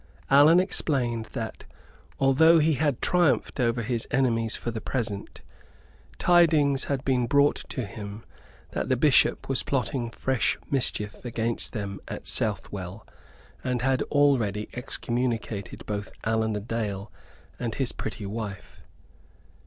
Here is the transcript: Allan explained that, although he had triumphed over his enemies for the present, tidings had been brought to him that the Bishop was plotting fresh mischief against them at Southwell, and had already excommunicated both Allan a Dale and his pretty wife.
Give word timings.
Allan 0.31 0.59
explained 0.59 1.25
that, 1.33 1.63
although 2.19 2.57
he 2.57 2.73
had 2.73 3.03
triumphed 3.03 3.59
over 3.59 3.83
his 3.83 4.07
enemies 4.09 4.55
for 4.55 4.71
the 4.71 4.81
present, 4.81 5.41
tidings 6.17 6.85
had 6.85 7.05
been 7.05 7.27
brought 7.27 7.57
to 7.69 7.85
him 7.85 8.25
that 8.71 8.89
the 8.89 8.97
Bishop 8.97 9.47
was 9.47 9.61
plotting 9.61 10.09
fresh 10.09 10.57
mischief 10.71 11.23
against 11.23 11.73
them 11.73 11.99
at 12.07 12.25
Southwell, 12.25 13.05
and 13.63 13.83
had 13.83 14.01
already 14.09 14.69
excommunicated 14.73 15.85
both 15.85 16.11
Allan 16.23 16.55
a 16.55 16.59
Dale 16.61 17.11
and 17.59 17.75
his 17.75 17.91
pretty 17.91 18.25
wife. 18.25 18.81